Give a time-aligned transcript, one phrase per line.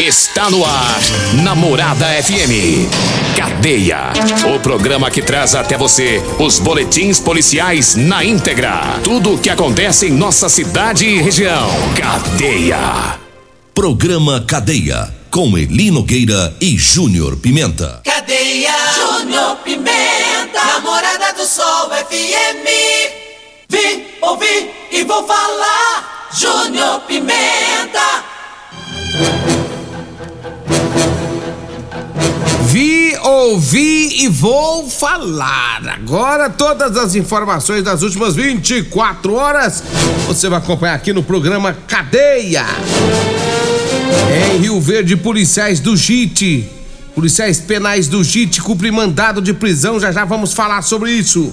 [0.00, 1.00] Está no ar,
[1.44, 2.90] Namorada FM.
[3.36, 4.12] Cadeia.
[4.52, 8.98] O programa que traz até você os boletins policiais na íntegra.
[9.04, 11.68] Tudo o que acontece em nossa cidade e região.
[11.96, 13.20] Cadeia.
[13.72, 15.14] Programa Cadeia.
[15.30, 18.00] Com Eli Nogueira e Júnior Pimenta.
[18.04, 18.74] Cadeia.
[18.96, 20.64] Júnior Pimenta.
[20.74, 22.66] Namorada do Sol FM.
[23.68, 26.30] Vi, ouvi e vou falar.
[26.36, 28.24] Júnior Pimenta.
[33.24, 35.82] Ouvi e vou falar.
[35.88, 39.82] Agora todas as informações das últimas 24 horas
[40.26, 42.66] você vai acompanhar aqui no programa Cadeia.
[44.54, 46.68] Em Rio Verde, policiais do JIT,
[47.14, 49.98] policiais penais do JIT cumprem mandado de prisão.
[49.98, 51.52] Já já vamos falar sobre isso.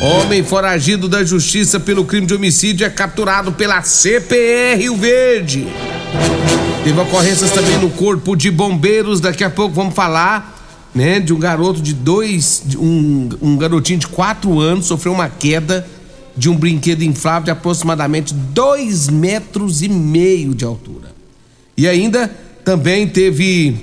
[0.00, 5.66] Homem foragido da justiça pelo crime de homicídio é capturado pela CPR Rio Verde.
[6.84, 9.20] Teve ocorrências também no corpo de bombeiros.
[9.20, 10.57] Daqui a pouco vamos falar,
[10.98, 15.86] né, de um garoto de dois, um, um garotinho de quatro anos sofreu uma queda
[16.36, 21.12] de um brinquedo inflável de aproximadamente dois metros e meio de altura.
[21.76, 22.28] E ainda
[22.64, 23.76] também teve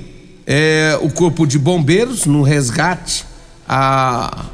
[0.46, 3.24] é, o corpo de bombeiros no resgate
[3.66, 4.48] a,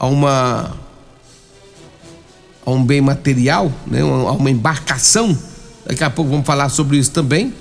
[0.00, 0.76] a uma
[2.66, 5.38] a um bem material, né, a uma embarcação
[5.86, 7.54] Daqui a pouco vamos falar sobre isso também.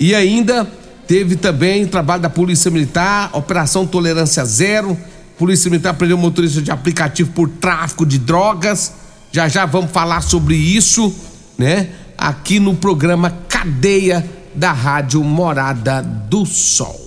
[0.00, 0.66] E ainda
[1.06, 4.98] teve também trabalho da Polícia Militar, Operação Tolerância Zero.
[5.38, 8.92] Polícia Militar prendeu motorista de aplicativo por tráfico de drogas.
[9.30, 11.14] Já já vamos falar sobre isso,
[11.58, 11.90] né?
[12.16, 14.24] Aqui no programa Cadeia
[14.54, 16.98] da Rádio Morada do Sol.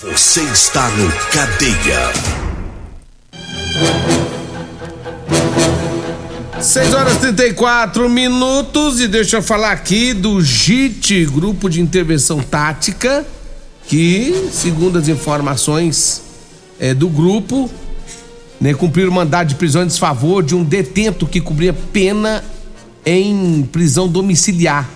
[0.00, 2.12] Você está no Cadeia.
[6.64, 13.22] 6 horas 34 minutos e deixa eu falar aqui do JIT, Grupo de Intervenção Tática,
[13.86, 16.22] que, segundo as informações
[16.80, 17.70] é, do grupo,
[18.58, 22.42] né, cumpriram mandado de prisão em desfavor de um detento que cobria pena
[23.04, 24.88] em prisão domiciliar.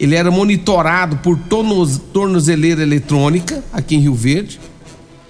[0.00, 4.58] Ele era monitorado por tornoz, tornozeleira eletrônica aqui em Rio Verde.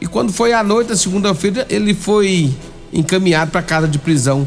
[0.00, 2.54] E quando foi à noite, a segunda-feira, ele foi
[2.92, 4.46] encaminhado para casa de prisão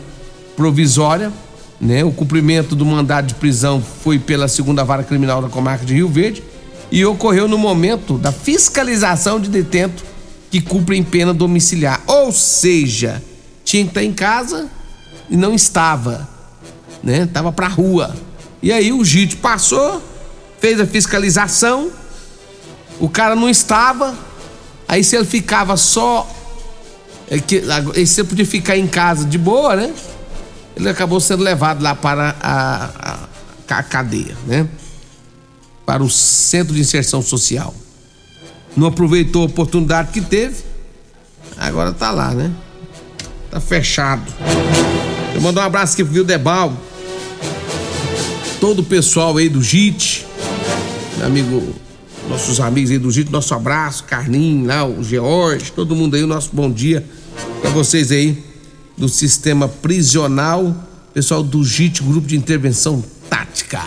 [0.56, 1.32] provisória,
[1.80, 2.04] né?
[2.04, 6.08] O cumprimento do mandado de prisão foi pela segunda vara criminal da comarca de Rio
[6.08, 6.44] Verde
[6.92, 10.04] e ocorreu no momento da fiscalização de detento
[10.52, 12.02] que cumprem pena domiciliar.
[12.06, 13.22] Ou seja,
[13.64, 14.70] tinha que estar em casa
[15.30, 16.30] e não estava,
[17.02, 17.28] né?
[17.32, 18.16] Tava pra rua.
[18.62, 20.02] E aí o JIT passou,
[20.60, 21.92] fez a fiscalização,
[23.00, 24.16] o cara não estava,
[24.88, 26.30] aí se ele ficava só.
[27.30, 27.64] É que,
[28.06, 29.92] você podia ficar em casa de boa, né?
[30.76, 32.90] Ele acabou sendo levado lá para a,
[33.70, 34.68] a, a cadeia, né?
[35.86, 37.74] Para o centro de inserção social.
[38.76, 40.64] Não aproveitou a oportunidade que teve,
[41.58, 42.52] agora tá lá, né?
[43.52, 44.24] Tá fechado.
[45.36, 46.74] Eu mando um abraço aqui pro Vildebal,
[48.60, 50.26] todo o pessoal aí do JIT,
[51.18, 51.76] meu amigo,
[52.30, 56.28] nossos amigos aí do JIT, nosso abraço, Carlinhos lá, o George, todo mundo aí, o
[56.28, 57.06] nosso bom dia
[57.62, 58.53] para vocês aí
[58.98, 60.76] do sistema prisional,
[61.14, 63.82] pessoal do JIT, Grupo de Intervenção Tática.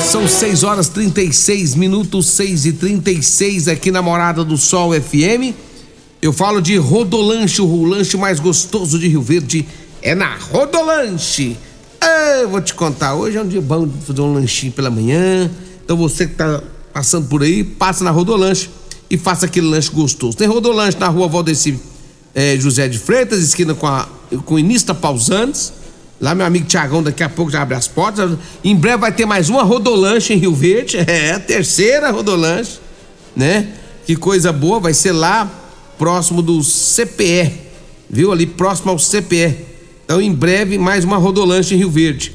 [0.00, 5.54] São 6 horas 36 minutos, 6 e 36 aqui na Morada do Sol FM.
[6.20, 9.66] Eu falo de Rodolanche, o lanche mais gostoso de Rio Verde
[10.00, 11.56] é na Rodolanche.
[12.40, 15.50] Eu vou te contar, hoje é um dia bom de fazer um lanchinho pela manhã.
[15.84, 16.62] Então você que tá
[16.92, 18.70] passando por aí, passa na Rodolanche
[19.10, 20.36] e faça aquele lanche gostoso.
[20.36, 21.78] Tem Rodolanche na rua Valdeci
[22.34, 24.08] é, José de Freitas, esquina com, a,
[24.44, 25.72] com Inista Pausantes.
[26.20, 28.38] Lá meu amigo Tiagão daqui a pouco já abre as portas.
[28.62, 30.98] Em breve vai ter mais uma rodolanche em Rio Verde.
[31.06, 32.78] É, a terceira rodolanche,
[33.34, 33.68] né?
[34.06, 35.50] Que coisa boa, vai ser lá
[35.98, 37.52] próximo do CPE,
[38.08, 38.32] viu?
[38.32, 39.56] Ali próximo ao CPE.
[40.04, 42.32] Então em breve mais uma rodolanche em Rio Verde.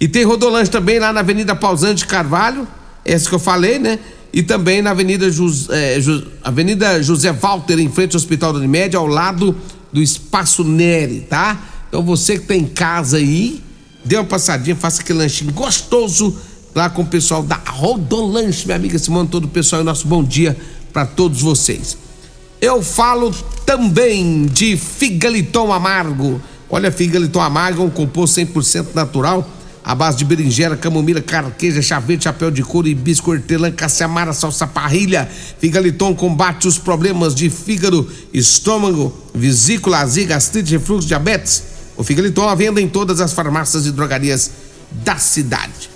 [0.00, 2.66] E tem rodolanche também lá na Avenida Pausante Carvalho,
[3.04, 3.98] essa que eu falei, né?
[4.32, 5.26] E também na Avenida,
[5.70, 5.98] é,
[6.42, 9.56] Avenida José Walter, em frente ao Hospital da Unimed, ao lado
[9.92, 11.58] do Espaço Neri, tá?
[11.88, 13.62] Então você que tá em casa aí,
[14.04, 16.36] dê uma passadinha, faça aquele lanchinho gostoso
[16.74, 20.22] lá com o pessoal da Rodolanche, minha amiga Simone, todo o pessoal, e nosso bom
[20.22, 20.56] dia
[20.92, 21.96] para todos vocês.
[22.60, 23.34] Eu falo
[23.64, 26.40] também de figaliton amargo.
[26.68, 29.48] Olha, figaliton amargo é um composto 100% natural,
[29.88, 35.26] à base de berinjela, camomila, carqueja, chavete, chapéu de couro, hibisco, hortelã, caciamara, salsa parrilha.
[35.58, 41.62] Figaliton combate os problemas de fígado, estômago, vesícula, azia, gastrite, refluxo, diabetes.
[41.96, 44.50] O figaliton à venda em todas as farmácias e drogarias
[44.90, 45.88] da cidade.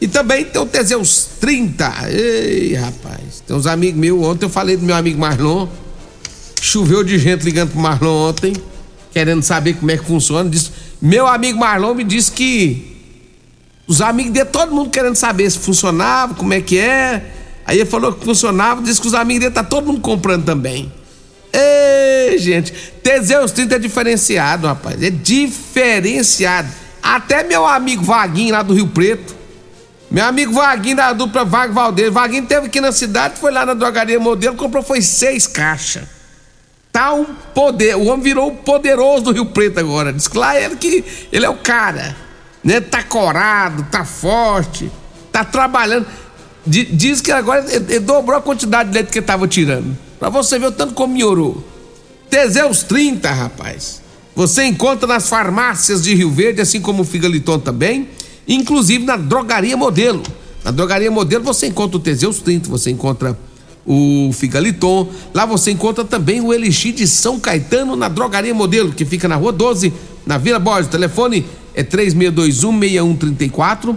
[0.00, 2.10] E também tem o Teseus 30.
[2.10, 4.24] Ei, rapaz, tem uns amigos meus.
[4.24, 5.66] Ontem eu falei do meu amigo Marlon.
[6.60, 8.52] Choveu de gente ligando pro Marlon ontem,
[9.12, 10.48] querendo saber como é que funciona.
[10.48, 12.91] Disse, meu amigo Marlon me disse que
[13.92, 17.24] os amigos dele, todo mundo querendo saber se funcionava, como é que é.
[17.64, 20.92] Aí ele falou que funcionava, disse que os amigos dele tá todo mundo comprando também.
[21.52, 22.72] Ei, gente,
[23.02, 25.02] Teseus 30 é diferenciado, rapaz.
[25.02, 26.68] É diferenciado.
[27.02, 29.42] Até meu amigo Vaguinho lá do Rio Preto
[30.12, 32.12] meu amigo Vaguinho da dupla Vague Valdeiro.
[32.12, 36.02] Vaguinho teve aqui na cidade, foi lá na drogaria modelo, comprou foi seis caixas.
[36.92, 37.24] Tá um
[37.54, 37.96] poder.
[37.96, 40.12] O homem virou o poderoso do Rio Preto agora.
[40.12, 41.02] Diz que lá ele que
[41.32, 42.14] ele é o cara.
[42.62, 42.80] Né?
[42.80, 44.90] Tá corado, tá forte,
[45.30, 46.06] tá trabalhando.
[46.64, 49.96] Diz que agora ele, dobrou a quantidade de leite que tava tirando.
[50.18, 51.62] Pra você ver o tanto como melhorou.
[52.30, 54.00] Teseus 30, rapaz.
[54.34, 58.08] Você encontra nas farmácias de Rio Verde, assim como o Figaliton também
[58.46, 60.22] inclusive na Drogaria Modelo.
[60.64, 63.36] Na Drogaria Modelo você encontra o Teseus 30, você encontra
[63.84, 69.04] o Figaliton, lá você encontra também o Elixir de São Caetano na Drogaria Modelo, que
[69.04, 69.92] fica na Rua 12,
[70.24, 70.88] na Vila Borges.
[70.88, 71.44] Telefone
[71.74, 73.96] é 3621-6134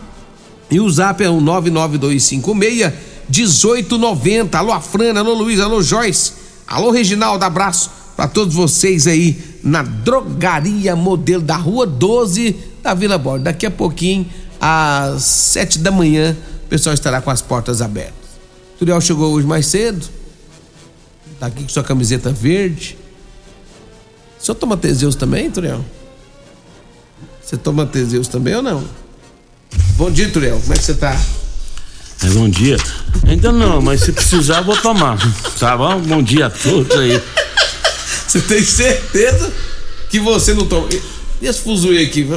[0.70, 2.94] e o zap é o 99256
[3.30, 4.58] 1890.
[4.58, 6.34] Alô, Afrana, alô, Luiz, alô, Joyce,
[6.68, 13.18] alô, Reginaldo, abraço para todos vocês aí na Drogaria Modelo da Rua 12 da Vila
[13.18, 13.46] Borda.
[13.46, 14.26] Daqui a pouquinho,
[14.60, 16.36] às sete da manhã,
[16.66, 18.14] o pessoal estará com as portas abertas.
[18.80, 20.06] Turiel chegou hoje mais cedo,
[21.40, 22.98] tá aqui com sua camiseta verde.
[24.40, 25.84] O senhor toma Teseus também, Turiel?
[27.46, 28.84] Você toma Teseus também ou não?
[29.98, 30.60] Bom dia, Turiel.
[30.60, 31.16] Como é que você tá?
[32.24, 32.78] É, bom dia.
[33.28, 35.18] Ainda não, mas se precisar, vou tomar.
[35.60, 36.00] Tá bom?
[36.00, 37.22] Bom dia a todos aí.
[38.28, 39.54] Você tem certeza
[40.10, 40.88] que você não toma?
[41.42, 42.28] E esse fuzui aqui?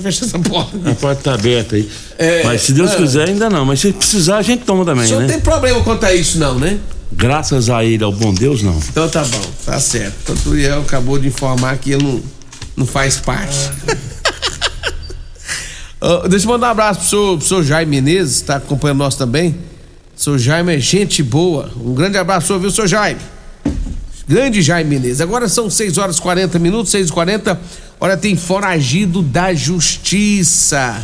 [0.00, 0.78] Fecha essa porta.
[0.88, 1.90] A porta tá aberta aí.
[2.16, 2.96] É, mas se Deus é.
[2.96, 3.64] quiser, ainda não.
[3.64, 5.20] Mas se precisar, a gente toma também, né?
[5.20, 6.78] Não tem problema quanto a isso, não, né?
[7.10, 8.78] Graças a ele, ao bom Deus, não.
[8.90, 10.14] Então tá bom, tá certo.
[10.22, 12.22] Então, Turiel acabou de informar que ele não,
[12.76, 13.70] não faz parte.
[16.02, 19.14] Uh, deixa eu mandar um abraço pro senhor, pro senhor Jaime Menezes, tá acompanhando nós
[19.14, 19.56] também.
[20.16, 21.70] O senhor Jaime é gente boa.
[21.76, 23.20] Um grande abraço, viu, senhor Jaime?
[24.28, 25.20] Grande Jaime Menezes.
[25.20, 27.60] Agora são 6 horas 40 minutos, 6 e 40
[28.04, 31.00] Olha, tem foragido da justiça.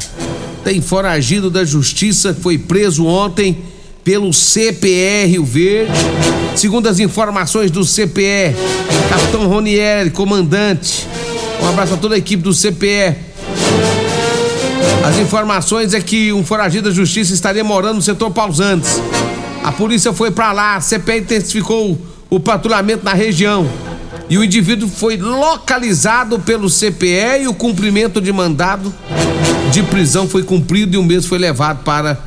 [0.65, 3.57] Tem foragido da justiça que foi preso ontem
[4.03, 5.93] pelo CPR Rio Verde.
[6.57, 8.53] Segundo as informações do CPE,
[9.09, 11.07] Capitão Ronieri, comandante.
[11.63, 13.28] Um abraço a toda a equipe do CPE.
[15.05, 19.01] As informações é que um foragido da justiça estaria morando no setor Pausantes.
[19.65, 21.99] A polícia foi para lá, a CPE intensificou
[22.31, 23.69] o patrulhamento na região
[24.29, 28.93] e o indivíduo foi localizado pelo CPE e o cumprimento de mandado
[29.73, 32.19] de prisão foi cumprido e o mesmo foi levado para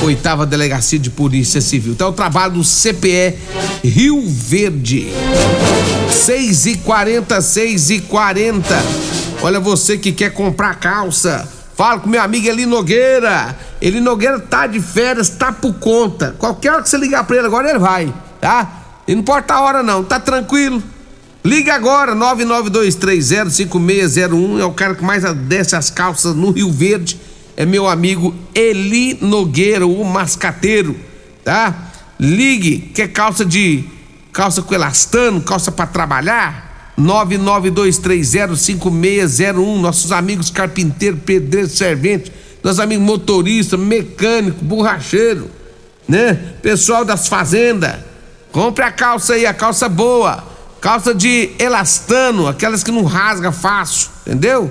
[0.00, 1.92] a oitava delegacia de polícia civil.
[1.92, 3.34] Então é o trabalho do CPE
[3.84, 5.08] Rio Verde.
[6.10, 8.82] 6 e 40 6 e 40
[9.40, 11.48] Olha você que quer comprar calça.
[11.78, 13.56] Fala com meu amigo Eli Nogueira.
[13.80, 16.34] Eli Nogueira tá de férias, tá por conta.
[16.36, 18.82] Qualquer hora que você ligar pra ele agora, ele vai, tá?
[19.06, 20.82] E não importa a hora não, tá tranquilo?
[21.44, 24.58] Liga agora, 992305601.
[24.58, 27.16] É o cara que mais desce as calças no Rio Verde.
[27.56, 30.96] É meu amigo Eli Nogueira, o mascateiro,
[31.44, 31.92] tá?
[32.18, 33.84] Ligue, quer calça de
[34.32, 36.67] calça com elastano, calça para trabalhar?
[36.98, 39.80] 992305601.
[39.80, 45.50] Nossos amigos carpinteiro, pedreiro, servente, nossos amigos motorista, mecânico, borracheiro,
[46.08, 46.34] né?
[46.60, 47.96] Pessoal das fazendas.
[48.50, 54.10] Compre a calça aí, a calça boa Calça de elastano, aquelas que não rasga fácil,
[54.26, 54.70] entendeu?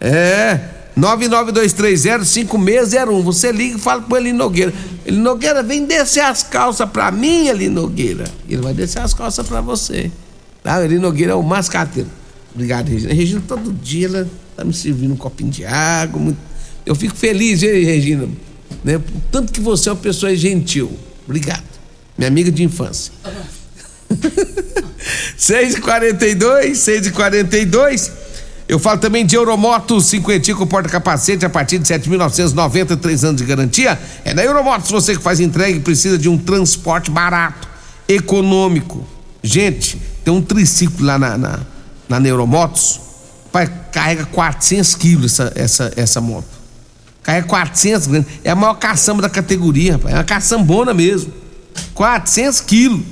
[0.00, 0.58] É.
[0.98, 3.22] 992305601.
[3.22, 4.72] Você liga e fala pro Eli Nogueira.
[5.04, 8.24] Eli Nogueira, vem descer as calças pra mim, Eli Nogueira.
[8.48, 10.10] Ele vai descer as calças pra você.
[10.64, 10.82] Tá?
[10.82, 12.08] Eli Nogueira é o mascateiro.
[12.54, 13.12] Obrigado, Regina.
[13.12, 16.18] Regina, todo dia ela tá me servindo um copinho de água.
[16.18, 16.38] Muito...
[16.86, 18.26] Eu fico feliz, hein, Regina?
[18.82, 18.98] Né?
[19.30, 20.90] Tanto que você é uma pessoa gentil.
[21.26, 21.62] Obrigado.
[22.16, 23.12] Minha amiga de infância.
[25.36, 28.12] 6 e 42 6 e 42
[28.66, 33.46] Eu falo também de Euromotos, cinquentinho com porta-capacete a partir de 7.990, três anos de
[33.46, 33.98] garantia.
[34.24, 37.68] É na Euromotos você que faz entrega e precisa de um transporte barato,
[38.08, 39.13] econômico.
[39.46, 41.60] Gente, tem um triciclo lá na, na,
[42.08, 42.98] na Neuromotos,
[43.52, 46.48] pai, carrega 400 quilos essa, essa, essa moto.
[47.22, 48.26] Carrega 400 gramas.
[48.42, 50.14] É a maior caçamba da categoria, rapaz.
[50.14, 51.30] É uma caçambona mesmo.
[51.92, 53.02] 400 quilos.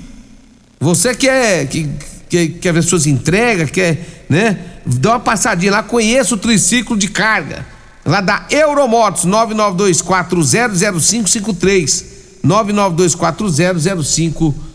[0.81, 1.91] Você quer, que,
[2.31, 4.59] quer, quer ver suas entregas, quer, né?
[4.87, 7.67] Dá uma passadinha lá, conheça o triciclo de carga.
[8.07, 12.05] Lá da Euromotos, 992400553.
[12.43, 14.72] 992400553.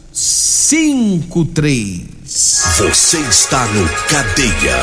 [2.26, 4.76] Você está no Cadeia.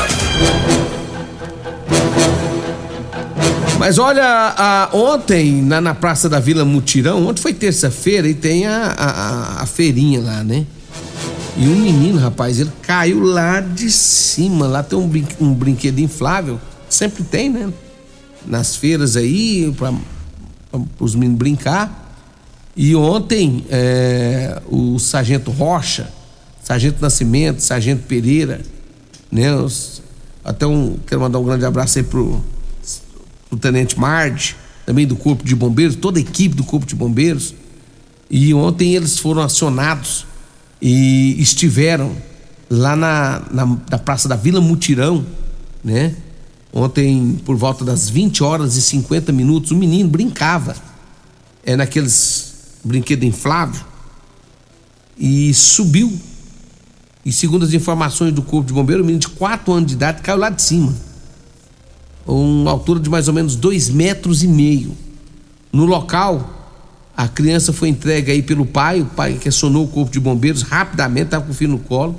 [3.77, 8.65] Mas olha, a, ontem na, na Praça da Vila Mutirão, ontem foi terça-feira e tem
[8.65, 10.65] a, a, a feirinha lá, né?
[11.57, 14.67] E um menino, rapaz, ele caiu lá de cima.
[14.67, 16.61] Lá tem um, brin um brinquedo inflável.
[16.87, 17.73] Sempre tem, né?
[18.47, 19.93] Nas feiras aí, para
[20.97, 22.04] os meninos brincar.
[22.75, 26.11] E ontem, é, o Sargento Rocha,
[26.61, 28.61] Sargento Nascimento, Sargento Pereira,
[29.31, 29.55] né?
[29.55, 30.01] Os,
[30.43, 30.97] até um.
[31.07, 32.43] Quero mandar um grande abraço aí pro,
[33.49, 37.53] pro Tenente Marde, também do Corpo de Bombeiros, toda a equipe do Corpo de Bombeiros.
[38.29, 40.25] E ontem eles foram acionados
[40.81, 42.15] e estiveram
[42.69, 45.25] lá na, na, na Praça da Vila Mutirão,
[45.83, 46.15] né?
[46.73, 50.75] Ontem, por volta das 20 horas e 50 minutos, o menino brincava
[51.63, 52.54] é, naqueles
[52.85, 53.83] brinquedos inflável
[55.17, 56.17] e subiu.
[57.25, 60.21] E segundo as informações do Corpo de Bombeiro, o menino de 4 anos de idade
[60.21, 60.93] caiu lá de cima.
[62.25, 64.95] Uma altura de mais ou menos 2 metros e meio.
[65.73, 66.55] No local,
[67.17, 70.61] a criança foi entregue aí pelo pai, o pai que acionou o corpo de bombeiros
[70.61, 72.15] rapidamente, estava com o filho no colo.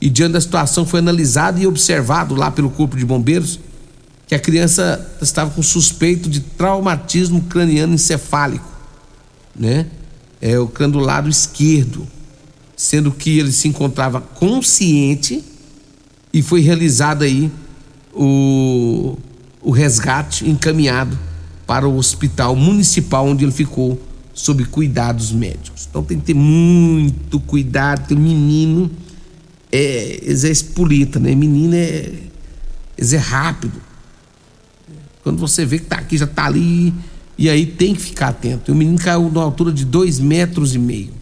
[0.00, 3.60] E diante da situação foi analisado e observado lá pelo corpo de bombeiros
[4.26, 8.66] que a criança estava com suspeito de traumatismo craniano encefálico,
[9.54, 9.86] né?
[10.40, 12.06] É o crânio do lado esquerdo,
[12.76, 15.42] sendo que ele se encontrava consciente
[16.32, 17.50] e foi realizado aí
[18.12, 19.16] o,
[19.60, 21.18] o resgate encaminhado
[21.66, 24.00] para o hospital municipal onde ele ficou
[24.34, 25.86] sob cuidados médicos.
[25.88, 28.90] Então tem que ter muito cuidado, que o menino
[29.70, 31.34] é, é espoleta, né?
[31.34, 32.12] Menino é,
[32.98, 33.80] é rápido.
[35.22, 36.92] Quando você vê que tá aqui, já tá ali,
[37.36, 38.70] e aí tem que ficar atento.
[38.70, 41.12] E o menino caiu na altura de dois metros e meio.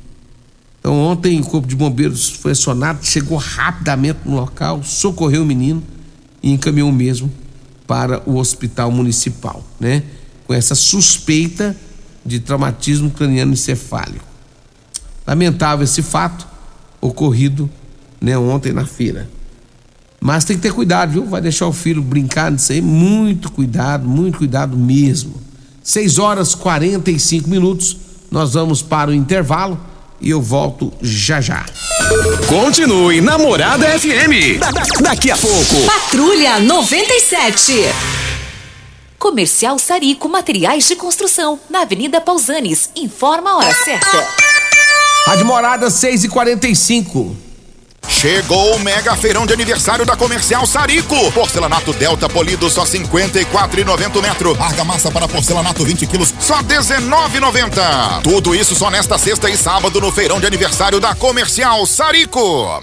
[0.79, 5.83] Então ontem o corpo de bombeiros foi acionado, chegou rapidamente no local, socorreu o menino
[6.43, 7.31] e encaminhou mesmo
[7.87, 10.03] para o hospital municipal, né?
[10.47, 11.77] Com essa suspeita
[12.25, 14.25] de traumatismo craniano encefálico.
[15.27, 16.47] Lamentável esse fato
[17.01, 17.71] ocorrido
[18.21, 19.29] né, ontem na feira.
[20.21, 21.27] Mas tem que ter cuidado, viu?
[21.27, 22.83] Vai deixar o filho brincar nisso aí.
[22.83, 25.35] Muito cuidado, muito cuidado mesmo.
[25.83, 27.97] 6 horas 45 minutos.
[28.31, 29.79] Nós vamos para o intervalo
[30.21, 31.65] e eu volto já já.
[32.49, 34.59] Continue Namorada FM.
[34.59, 35.87] Da- da- daqui a pouco.
[35.87, 37.73] Patrulha 97.
[39.19, 42.89] Comercial Sarico Materiais de Construção, na Avenida Pausanes.
[42.97, 44.27] Informa a hora certa.
[45.27, 47.37] Rádio Morada 6 e 45
[48.09, 51.17] Chegou o mega feirão de aniversário da Comercial Sarico.
[51.33, 54.57] Porcelanato Delta polido só 54,90 metro.
[54.61, 58.23] Argamassa para porcelanato 20 quilos só 19,90.
[58.23, 62.83] Tudo isso só nesta sexta e sábado no feirão de aniversário da Comercial Sarico.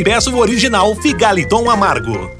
[0.00, 2.39] e peça o original Figaliton Amargo.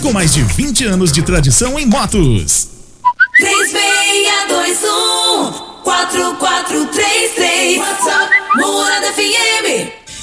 [0.00, 2.68] com mais de 20 anos de tradição em motos.
[3.38, 5.52] 3621
[5.84, 9.97] 4433 WhatsApp Morada FM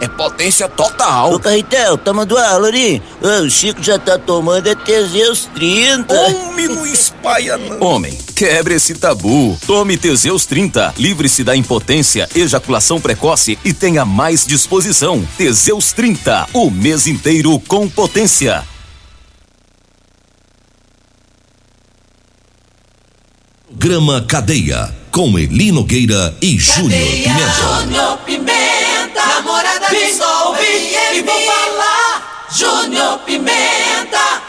[0.00, 1.32] é potência total.
[1.32, 3.02] Ô, Carretel, tá mandando aula ali?
[3.20, 6.14] o Chico já tá tomando é Teseus 30.
[6.14, 7.80] Homem, não espalha não.
[7.80, 9.58] Homem, quebre esse tabu.
[9.66, 10.94] Tome Teseus 30.
[10.96, 15.26] Livre-se da impotência, ejaculação precoce e tenha mais disposição.
[15.36, 16.48] Teseus 30.
[16.52, 18.64] O mês inteiro com potência.
[23.78, 27.82] Grama Cadeia, com Elino Gueira e Júnior Pimenta.
[27.82, 30.56] Júnior Pimenta, namorada do Sol
[31.14, 34.42] e vou falar, Júnior Pimenta.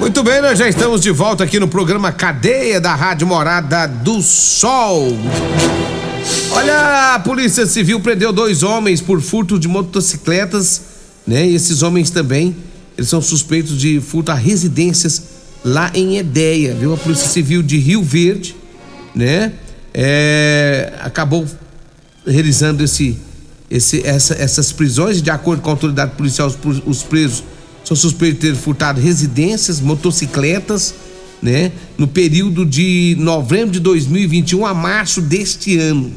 [0.00, 4.20] Muito bem, nós já estamos de volta aqui no programa Cadeia da Rádio Morada do
[4.20, 5.16] Sol.
[6.50, 10.82] Olha, a Polícia Civil prendeu dois homens por furto de motocicletas,
[11.24, 11.46] né?
[11.46, 12.56] E esses homens também,
[12.98, 15.22] eles são suspeitos de furto a residências
[15.64, 16.94] lá em Edéia, viu?
[16.94, 18.56] A Polícia Civil de Rio Verde,
[19.14, 19.52] né?
[19.94, 21.46] É, acabou
[22.26, 23.18] realizando esse,
[23.70, 25.22] esse, essa, essas prisões.
[25.22, 27.44] De acordo com a autoridade policial, os, os presos
[27.84, 30.94] são suspeitos de ter furtado residências, motocicletas,
[31.40, 31.72] né?
[31.96, 36.12] No período de novembro de 2021 a março deste ano.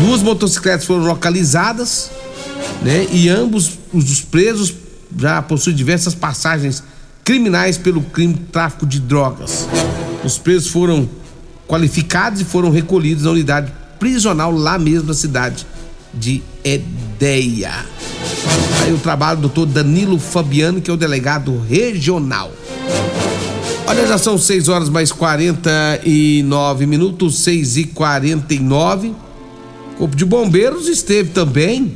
[0.00, 2.10] Duas motocicletas foram localizadas,
[2.82, 3.06] né?
[3.10, 4.74] E ambos os presos
[5.18, 6.84] já possuem diversas passagens
[7.24, 9.66] criminais pelo crime de tráfico de drogas.
[10.24, 11.08] Os presos foram
[11.66, 15.66] qualificados e foram recolhidos na unidade prisional lá mesmo na cidade
[16.12, 17.86] de Edeia.
[18.82, 22.52] Aí o trabalho do doutor Danilo Fabiano, que é o delegado regional.
[23.86, 29.08] Olha, já são 6 horas mais 49 minutos, 6 e 49.
[29.08, 29.14] O
[29.98, 31.94] Corpo de Bombeiros esteve também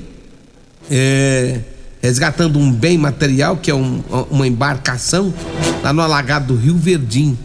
[0.91, 1.61] é,
[2.01, 5.33] resgatando um bem material, que é um, uma embarcação,
[5.83, 7.39] lá no alagado do Rio Verdim.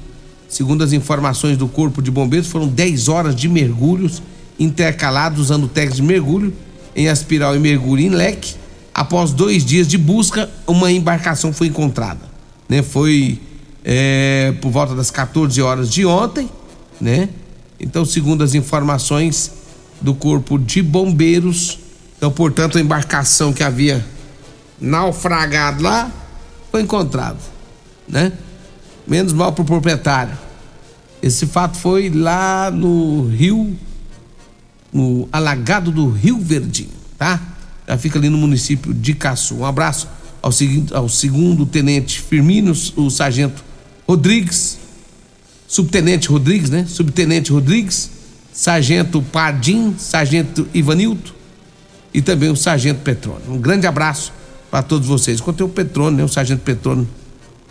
[0.50, 4.22] Segundo as informações do Corpo de Bombeiros, foram 10 horas de mergulhos
[4.60, 6.54] intercalados usando técnicas de mergulho
[6.96, 8.56] em aspiral e mergulho em leque.
[8.94, 12.22] Após dois dias de busca, uma embarcação foi encontrada.
[12.68, 12.82] Né?
[12.82, 13.40] Foi
[13.84, 16.50] é, por volta das 14 horas de ontem,
[17.00, 17.30] né?
[17.80, 19.52] Então, segundo as informações
[20.02, 21.80] do Corpo de Bombeiros,
[22.18, 24.04] então, portanto, a embarcação que havia
[24.82, 26.12] naufragado lá,
[26.72, 27.38] foi encontrado,
[28.08, 28.34] né?
[29.08, 30.38] Menos mal pro proprietário.
[31.22, 33.76] Esse fato foi lá no Rio,
[34.98, 37.40] no alagado do Rio Verdinho, tá?
[37.88, 39.58] Já fica ali no município de Caçu.
[39.58, 40.08] Um abraço
[40.42, 40.50] ao,
[40.96, 43.64] ao segundo tenente Firmino, o sargento
[44.08, 44.80] Rodrigues,
[45.68, 46.84] subtenente Rodrigues, né?
[46.88, 48.10] Subtenente Rodrigues,
[48.52, 51.36] sargento Pardim, sargento Ivanilto
[52.12, 53.52] e também o sargento Petrônio.
[53.52, 54.34] Um grande abraço
[54.72, 55.40] para todos vocês.
[55.40, 56.24] Encontrei o Petrone, né?
[56.24, 57.08] O Sargento Petrone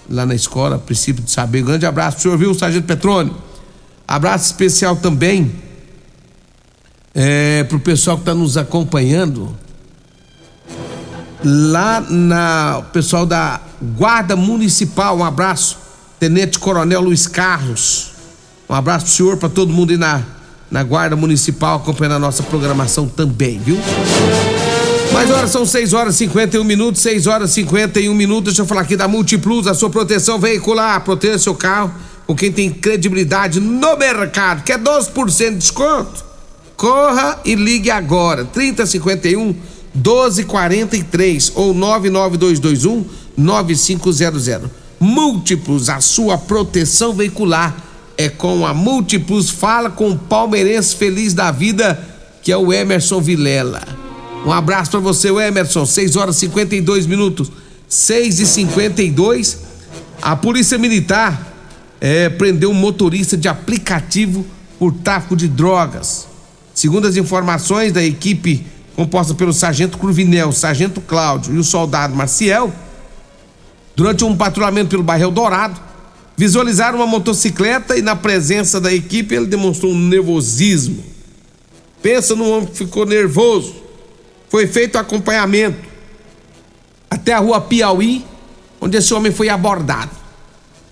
[0.08, 1.64] lá na escola, princípio de saber.
[1.64, 3.32] Grande abraço, o senhor viu, Sargento Petrone?
[4.06, 5.65] Abraço especial também
[7.18, 9.56] é, pro pessoal que está nos acompanhando
[11.42, 13.58] lá na o pessoal da
[13.96, 15.16] Guarda Municipal.
[15.16, 15.78] Um abraço,
[16.20, 18.10] Tenente Coronel Luiz Carlos.
[18.68, 20.22] Um abraço pro senhor, para todo mundo aí na,
[20.70, 23.78] na Guarda Municipal acompanhando a nossa programação também, viu?
[25.10, 28.52] Mas agora são 6 horas e 51 minutos, 6 horas e 51 minutos.
[28.52, 31.00] Deixa eu falar aqui da Multiplus, a sua proteção veicular.
[31.00, 31.94] Proteja seu carro
[32.26, 34.64] com quem tem credibilidade no mercado.
[34.64, 36.25] Quer 12% de desconto?
[36.76, 38.44] Corra e ligue agora.
[38.44, 39.54] 3051
[39.94, 43.04] 1243 ou 99221
[43.36, 44.70] 9500.
[44.98, 47.76] Múltiplos, a sua proteção veicular
[48.16, 49.50] é com a Múltiplos.
[49.50, 51.98] Fala com o palmeirense feliz da vida,
[52.42, 53.82] que é o Emerson Vilela.
[54.44, 55.84] Um abraço para você, Emerson.
[55.84, 57.50] 6 horas e 52 minutos.
[57.88, 59.58] 6 e 52
[60.20, 61.54] A Polícia Militar
[62.00, 64.44] é, prendeu um motorista de aplicativo
[64.78, 66.26] por tráfico de drogas.
[66.76, 72.70] Segundo as informações da equipe composta pelo sargento Cruvinel, sargento Cláudio e o soldado Maciel,
[73.96, 75.80] durante um patrulhamento pelo bairro Dourado,
[76.36, 81.02] visualizaram uma motocicleta e na presença da equipe ele demonstrou um nervosismo.
[82.02, 83.74] Pensa num homem que ficou nervoso.
[84.50, 85.78] Foi feito acompanhamento
[87.08, 88.22] até a rua Piauí,
[88.82, 90.10] onde esse homem foi abordado.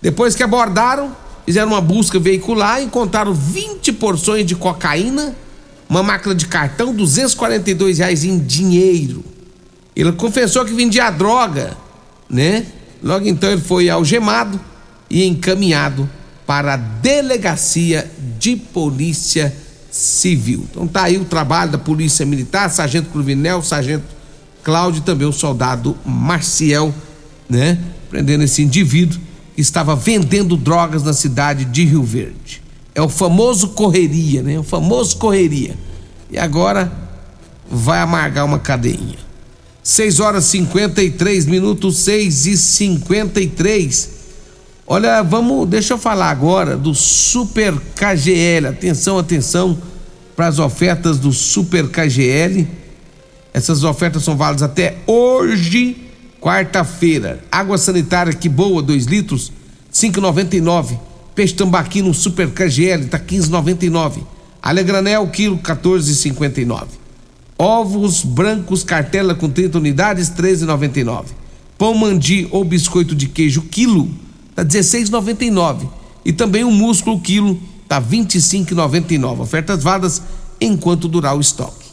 [0.01, 5.44] Depois que abordaram, fizeram uma busca veicular e encontraram 20 porções de cocaína,
[5.89, 9.25] uma máquina de cartão, 242 reais em dinheiro.
[9.95, 11.77] Ele confessou que vendia droga,
[12.29, 12.67] né?
[13.03, 14.59] Logo então ele foi algemado
[15.09, 16.09] e encaminhado
[16.47, 19.55] para a delegacia de polícia
[19.91, 20.67] civil.
[20.71, 24.15] Então tá aí o trabalho da polícia militar, sargento Cruvinel, sargento
[24.65, 26.93] Cláudio e também o soldado Marcial,
[27.49, 27.79] né?
[28.09, 29.21] Prendendo esse indivíduo
[29.55, 32.64] que estava vendendo drogas na cidade de Rio Verde.
[32.95, 34.59] É o famoso correria, né?
[34.59, 35.77] O famoso correria.
[36.31, 36.93] E agora
[37.69, 39.19] vai amargar uma cadeinha.
[39.83, 44.11] 6 horas 53 minutos, 6 e 53.
[44.87, 48.69] Olha, vamos, deixa eu falar agora do Super KGL.
[48.69, 49.77] Atenção, atenção
[50.37, 52.67] para as ofertas do Super KGL.
[53.53, 55.97] Essas ofertas são válidas até hoje,
[56.41, 57.43] quarta-feira.
[57.51, 59.53] Água sanitária que boa, 2 litros,
[59.93, 60.99] 5,99.
[61.35, 64.23] Peixe tambaqui no Super KGL tá 15,99.
[64.63, 66.87] Alegranel quilo 14,59.
[67.59, 71.27] Ovos brancos cartela com 30 unidades 13,99.
[71.77, 74.09] Pão mandi ou biscoito de queijo quilo
[74.55, 75.89] tá 16,99
[76.25, 79.41] e também o músculo quilo tá 25,99.
[79.41, 80.23] Ofertas válidas
[80.61, 81.85] enquanto durar o estoque.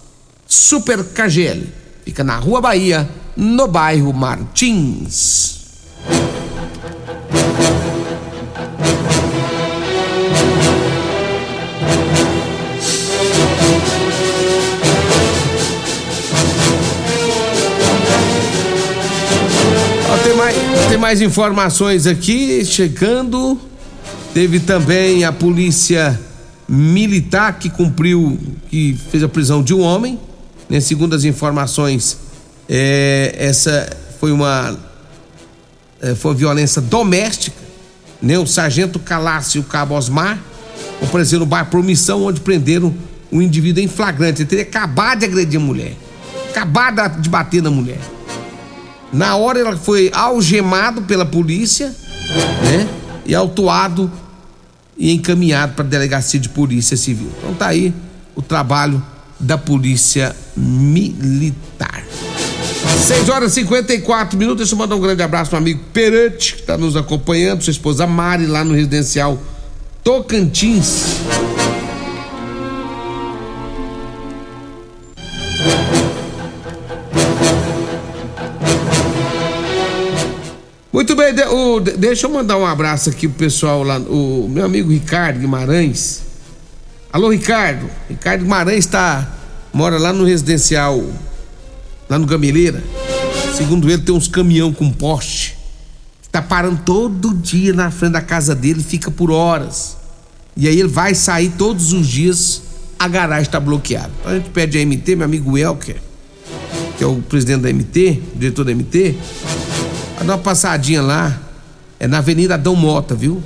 [0.47, 1.67] Super KGL
[2.05, 5.60] fica na Rua Bahia, no bairro Martins.
[20.41, 20.55] Mais,
[20.89, 23.59] tem mais informações aqui chegando.
[24.33, 26.19] Teve também a polícia
[26.67, 30.19] militar que cumpriu, que fez a prisão de um homem.
[30.67, 30.79] Né?
[30.79, 32.17] Segundo as informações,
[32.67, 34.75] é, essa foi uma
[36.01, 37.57] é, foi violência doméstica.
[38.19, 38.39] Né?
[38.39, 40.39] O sargento Calácio e o cabo Osmar
[41.03, 42.91] apareceram no bar por missão, onde prenderam
[43.31, 44.41] um indivíduo em flagrante.
[44.41, 45.93] Ele teria acabado de agredir a mulher,
[46.49, 47.99] acabado de bater na mulher.
[49.13, 51.93] Na hora ela foi algemado pela polícia,
[52.63, 52.87] né?
[53.25, 54.11] E autuado
[54.97, 57.29] e encaminhado para a delegacia de polícia civil.
[57.39, 57.93] Então tá aí
[58.35, 59.03] o trabalho
[59.39, 62.03] da polícia militar.
[63.07, 64.59] 6 horas e 54 minutos.
[64.59, 68.05] Deixa eu mandar um grande abraço pro amigo Perante, que está nos acompanhando, sua esposa
[68.07, 69.41] Mari, lá no residencial
[70.03, 71.21] Tocantins.
[81.33, 84.91] De, o, de, deixa eu mandar um abraço aqui pro pessoal lá, o meu amigo
[84.91, 86.23] Ricardo Guimarães.
[87.11, 87.89] Alô, Ricardo.
[88.09, 89.37] Ricardo Guimarães está
[89.73, 91.03] mora lá no residencial,
[92.09, 92.83] lá no Gameleira.
[93.55, 95.57] Segundo ele, tem uns caminhão com poste.
[96.31, 99.97] Tá parando todo dia na frente da casa dele, fica por horas.
[100.55, 102.61] E aí ele vai sair todos os dias,
[102.97, 104.11] a garagem está bloqueada.
[104.19, 105.97] Então a gente pede a MT, meu amigo Elker,
[106.97, 109.15] que é o presidente da MT, diretor da MT,
[110.21, 111.35] Vai dar uma passadinha lá.
[111.99, 113.43] É na Avenida Adão Mota, viu?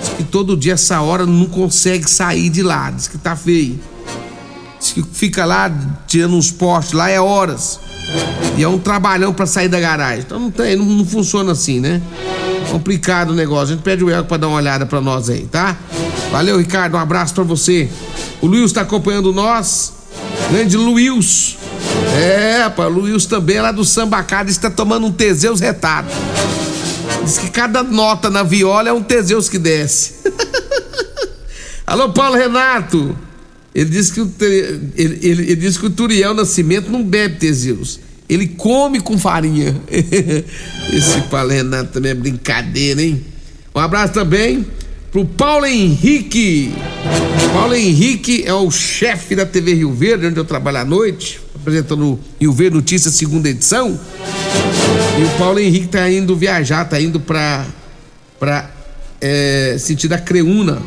[0.00, 2.90] Diz que todo dia essa hora não consegue sair de lá.
[2.90, 3.78] Diz que tá feio.
[4.80, 5.70] Diz que fica lá
[6.08, 7.78] tirando uns postes lá é horas.
[8.56, 10.24] E é um trabalhão para sair da garagem.
[10.26, 12.02] Então não tem, não, não, funciona assim, né?
[12.72, 13.74] Complicado o negócio.
[13.74, 15.76] A gente pede o Elco pra dar uma olhada pra nós aí, tá?
[16.32, 16.96] Valeu, Ricardo.
[16.96, 17.88] Um abraço para você.
[18.40, 19.92] O Luiz tá acompanhando nós.
[20.50, 21.56] Grande Luiz.
[22.16, 26.08] É, rapaz, o Luiz também é lá do Sambacada está tomando um Teseus retado.
[27.24, 30.14] Diz que cada nota na viola é um Teseus que desce.
[31.86, 33.16] Alô, Paulo Renato.
[33.72, 38.00] Ele disse que o, ele, ele, ele disse que o Turiel Nascimento não bebe Teseus.
[38.28, 39.80] Ele come com farinha.
[40.92, 43.24] Esse Paulo Renato também é brincadeira, hein?
[43.72, 44.66] Um abraço também
[45.12, 46.72] pro Paulo Henrique.
[47.52, 52.18] Paulo Henrique é o chefe da TV Rio Verde, onde eu trabalho à noite apresentando
[52.40, 53.98] Rio Verde Notícias, segunda edição.
[55.18, 57.66] E o Paulo Henrique tá indo viajar, tá indo pra,
[58.38, 58.70] pra
[59.20, 60.82] é, sentir da Creúna.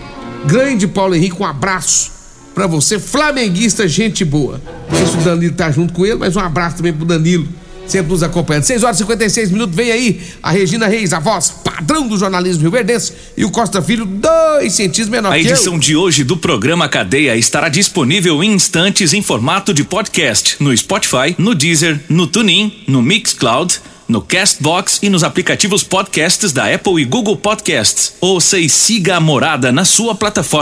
[0.45, 2.11] Grande Paulo Henrique, um abraço
[2.53, 4.61] para você, flamenguista, gente boa.
[5.03, 7.47] Isso o Danilo tá junto com ele, mas um abraço também pro Danilo,
[7.87, 8.63] sempre nos acompanhando.
[8.63, 12.61] 6 horas e 56 minutos, vem aí a Regina Reis, a voz padrão do jornalismo
[12.61, 17.35] rioverdense, e o Costa Filho, dois centímetros menor A edição de hoje do programa Cadeia
[17.35, 23.01] estará disponível em instantes em formato de podcast no Spotify, no Deezer, no TuneIn, no
[23.01, 28.13] Mixcloud, no Castbox e nos aplicativos podcasts da Apple e Google Podcasts.
[28.21, 30.53] Ouça e siga a morada na sua plataforma